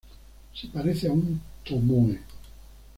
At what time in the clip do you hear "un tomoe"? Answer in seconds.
1.11-2.17